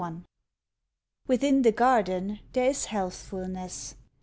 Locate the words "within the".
1.27-1.71